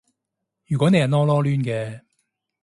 [0.65, 2.01] 如果你係囉囉攣嘅